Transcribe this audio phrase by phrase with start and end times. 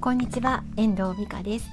[0.00, 1.68] こんにちは遠藤美香です、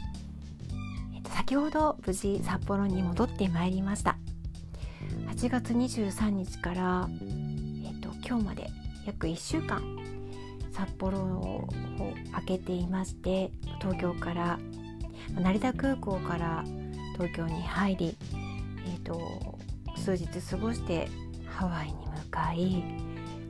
[1.14, 4.18] えっと、先ほど無事札幌に戻ってまいりました。
[5.28, 7.08] 8月23日から、
[7.84, 8.72] えっと、今日まで
[9.06, 9.84] 約1週間
[10.72, 11.68] 札幌を
[12.34, 14.60] 開けていまして東京から
[15.40, 16.64] 成田空港から
[17.14, 18.18] 東京に入り、
[18.92, 19.60] えっと、
[19.98, 21.08] 数日過ごして
[21.46, 22.84] ハワイに向かい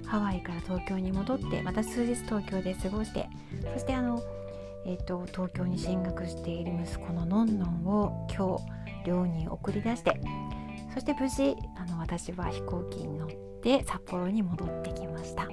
[0.05, 3.30] ハワイから東京に戻ってまた数日東京で過ごして
[3.73, 4.21] そしてあの
[4.88, 8.57] えーと、東京に進学している息子ののんのんを今
[9.03, 10.20] 日寮に送り出して
[10.94, 13.30] そして無事あの私は飛行機に乗っ
[13.61, 15.48] て札幌に戻ってきました。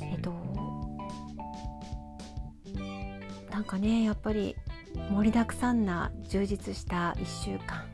[0.00, 0.32] えっ、ー、と
[3.50, 4.54] なんかねやっぱり
[5.10, 7.84] 盛りだくさんな充実した1週間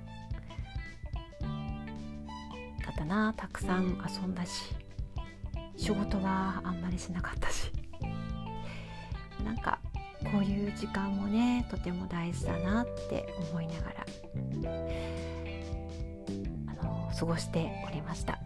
[2.85, 4.75] だったなたくさん遊んだし
[5.77, 7.71] 仕事はあんまりしなかったし
[10.43, 14.07] ういう時間もねとても大事だなって思いながら
[16.67, 18.39] あの過ごしておりました。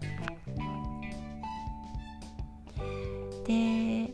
[3.47, 4.13] で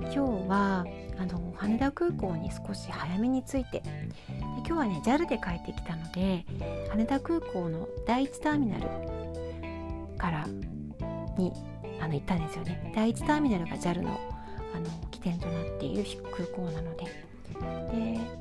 [0.00, 0.86] 今日は
[1.18, 3.84] あの羽田空港に少し早めに着いてで
[4.58, 6.44] 今日はね JAL で帰ってきたので
[6.90, 8.88] 羽田空港の第1ターミナル
[10.16, 10.46] から
[11.36, 11.52] に
[12.00, 12.92] あの行ったんですよね。
[12.94, 14.18] 第1ターミナルが JAL の
[14.74, 18.38] あの起点となっている空港なのでで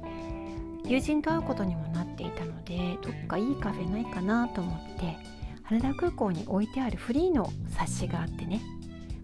[0.90, 5.18] 友人と会うことにもなっていたのでどっかいいカフェないかなと思って
[5.64, 8.62] 羽田空港に置いてあるフリーの冊子があってね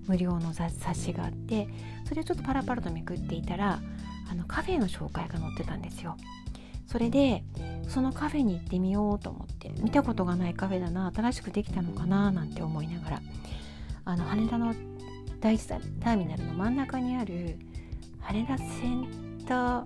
[0.07, 1.69] 無料の冊子があって
[2.05, 3.79] それをちょっとパラパラとめくっていたら
[4.29, 6.17] あのカフェの紹介が載ってたんですよ。
[6.85, 7.43] それで
[7.87, 13.21] そのカフェに行ってみようと思って見たことがないカフェだな新しくできたのかななんて思いながら
[14.05, 14.75] あの羽田の
[15.43, 17.57] 第一ターミナルの真ん中にある
[18.21, 19.85] 羽田センター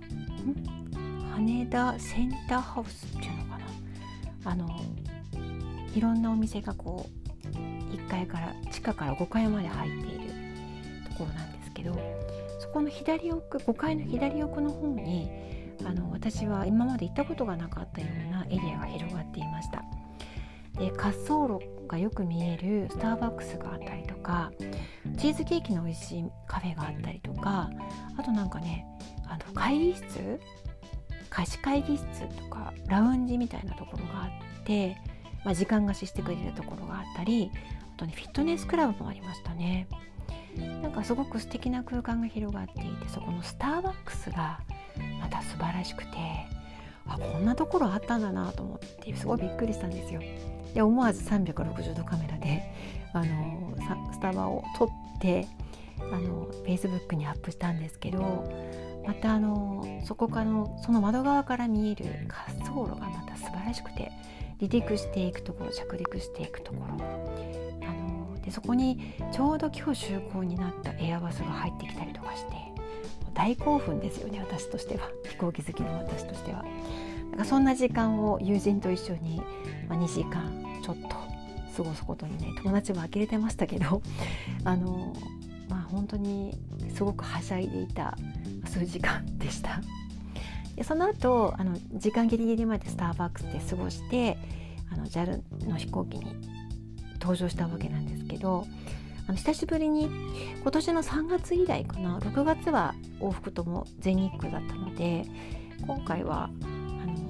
[1.34, 4.52] 羽田センターハウスっていうのかな？
[4.52, 4.68] あの
[5.96, 7.06] いろんなお店がこ
[7.44, 7.48] う
[7.92, 10.28] 1階から地下から5階まで入っている
[11.10, 11.98] ところなんですけど
[12.60, 15.28] そこの左奥5階の左奥の方に
[15.84, 19.82] あの私は今まで行ったことがなかったようなエリアが広がっていました。
[20.78, 24.52] で滑走路がよく見えるスターバックスがあったりとか
[25.18, 27.70] チーズケーキの美味しいカフェがあったりとか
[28.16, 28.86] あとなんかね
[29.26, 30.38] あの会議室？
[31.30, 32.04] 貸し会議室
[32.36, 34.96] とかラウンジみたいなところがあって、
[35.44, 37.50] まあ、時間貸ししてくれるところがあったり
[37.94, 39.88] あとねフィットネスクラブもありましたね。
[40.82, 44.60] なんかすごく素敵な空間が広がっていてそこのスターバックスが
[45.20, 46.16] また素晴らしくて
[47.06, 50.20] あこんなところあったんだなと思ってすごいびっくりしたんですよ。
[50.74, 52.62] で思わず360度カメラで
[53.12, 53.74] あの
[54.12, 54.88] スタバを撮っ
[55.20, 55.46] て
[56.12, 58.50] あの Facebook にアップしたんですけど
[59.06, 64.12] またあのそこからのその窓側から見える滑走路がまた素晴らしくて
[64.60, 67.04] 離陸していくところ着陸していくところ
[67.86, 72.56] あのでそこにちょうど今日就航になったエアバスが入ってきたりとかして
[73.34, 76.64] 大興奮ですよね私としては飛行機好きの私としては。
[77.38, 79.40] かそんな時間を友人と一緒に、
[79.88, 81.08] まあ、2時間ちょっと
[81.76, 84.02] 過ごすことにね友達も呆れてましたけど
[84.64, 85.14] あの
[85.68, 86.58] まあ本当に
[86.94, 88.18] すごくはしゃいでいた
[88.66, 89.80] 数時間でした。
[90.74, 94.38] でその後あの時間ギリギリまでスターバックスで過ごして
[94.92, 96.36] あの JAL の飛行機に
[97.20, 98.64] 登場したわけなんですけど
[99.26, 100.08] あの久しぶりに
[100.62, 105.24] 今年の3月以来かな6月は往復とも全日空だったので
[105.84, 106.48] 今回は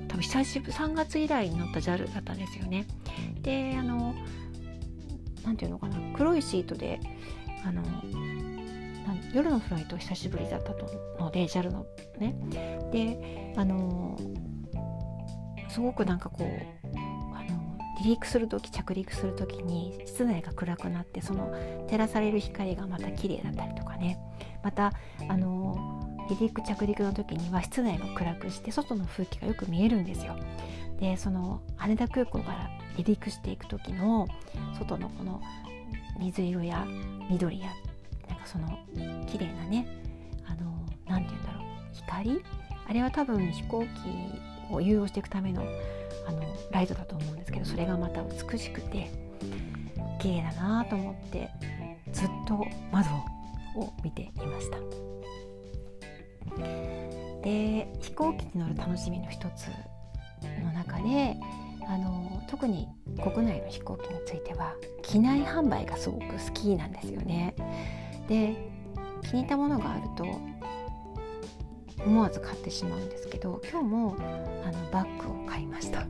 [0.08, 2.86] 多分久しぶり3月以来に乗った JAL だったんですよね。
[3.42, 4.14] であの
[5.44, 7.00] 何て言うのかな黒いシートで
[7.64, 7.82] あの
[9.32, 10.72] 夜のフライト久しぶりだった
[11.22, 11.86] ので JAL の
[12.18, 12.34] ね。
[12.92, 14.18] であの
[15.68, 16.96] すごくなんかこう
[17.36, 21.52] あの離陸する時着陸する時に室内が暗くなってその
[21.88, 24.18] 照らされる光がまた綺麗だったりとかね
[24.62, 24.92] また
[25.28, 25.97] あの
[26.28, 30.36] 離陸着陸の時には室内も暗くして外の風景がよく見えるんですよ。
[31.00, 34.26] でその羽田空港から離陸していく時の
[34.78, 35.40] 外のこの
[36.18, 36.86] 水色や
[37.30, 37.68] 緑や
[38.28, 38.78] なんかその
[39.26, 39.86] 綺麗なね
[40.46, 40.72] あの
[41.06, 42.42] 何て言うんだろう光？
[42.88, 43.86] あれは多分飛行機
[44.74, 45.62] を誘導していくための
[46.26, 46.42] あの
[46.72, 49.10] ライトだと思うんですけどそれがまた美しくて
[50.18, 51.48] 綺麗だなと思って
[52.12, 53.08] ずっと窓
[53.76, 54.78] を見ていました。
[57.42, 59.68] で飛行機に乗る楽しみの一つ
[60.62, 61.36] の中で
[61.88, 62.88] あの特に
[63.22, 67.54] 国内の飛行機については機内販売がすごく好きなんですよね。
[68.28, 68.56] で
[69.22, 70.24] 気に入ったものがあると
[72.04, 74.16] 思わず買ってしまうんですけど今日も
[74.64, 76.06] あのバッグを買いました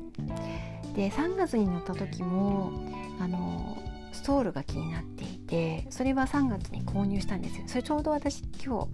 [0.94, 2.72] で3月に乗った時も
[3.20, 3.78] あの
[4.12, 8.88] ストールが気になっていてそれは3月に購入したんですよそれちょうど私今日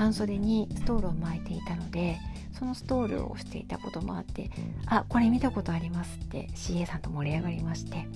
[0.00, 2.16] 半袖にストールを巻いていたので
[2.58, 4.50] そのストールをしていたこともあって
[4.86, 8.08] あこれ見たことありますって CA さんと盛り上がりまして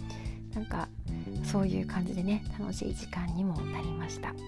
[0.55, 0.89] なんか
[1.43, 4.33] そういう感じでね楽しい時間にもなりました。
[4.33, 4.39] も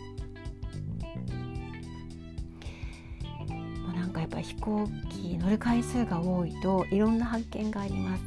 [3.91, 8.23] うなんかやっぱ飛行機乗る回数が多いといろんな発見があります。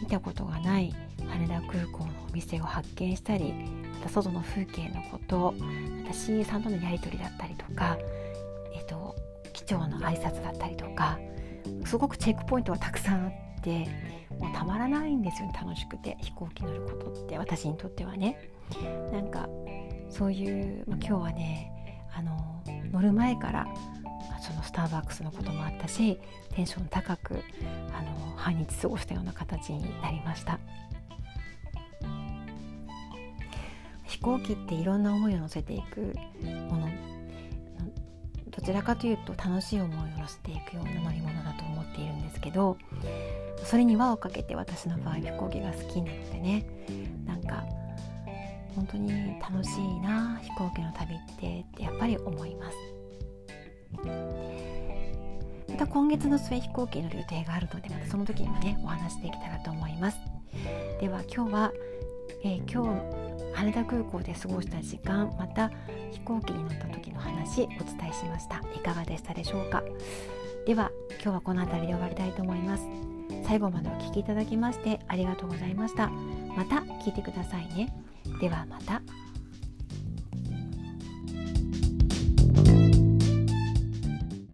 [0.00, 0.94] 見たことがない
[1.26, 3.52] 羽田空港のお店を発見したり
[3.94, 7.98] また外の風景のことまた CA さんとのやり取りだったりとか、
[8.74, 9.16] えっと、
[9.52, 11.18] 機長の挨拶だったりとか
[11.84, 13.88] すごくチェックポイントがたくさんあって
[14.38, 18.50] もうたまらないんですよね楽しくて飛行機乗ることって私にとってはね。
[19.12, 19.48] なんか
[20.10, 21.72] そういう、まあ、今日はね
[22.12, 23.66] あの乗る前から
[24.40, 26.18] そのスターバックスのこともあったし
[26.54, 27.42] テンション高く
[27.92, 30.58] あの半日過ごしたような形になりました。
[34.04, 36.14] 飛行機っていろんな思いを乗せていく
[36.70, 36.85] ものど
[38.66, 42.76] ちらかというと楽しい思いを乗せていくような乗り物だと思っているんですけど
[43.64, 46.66] それに輪をかけて私の場合飛行機が好きなのでね
[47.24, 47.64] なんか
[48.74, 52.76] 本当に楽しいな飛行機の旅ってってやっぱり思います。
[55.68, 60.18] また今月の末飛行機に乗る予定があるのでまたその時にもねお話できたらと思います。
[61.00, 61.72] では今日は、
[62.42, 63.25] えー、今日
[63.56, 65.70] 羽田空港で過ごした時間また
[66.12, 68.62] 飛行機に乗った時の話お伝えしました。
[68.74, 69.82] いかがでしたでしょうか？
[70.66, 70.90] では
[71.22, 72.84] 今日はこの辺りで終わりたいと思います。
[73.44, 76.08] 最後までお聴きいただきましてありがとうございました。
[76.56, 77.92] また聞いてくださいね。
[78.40, 79.00] ではまた。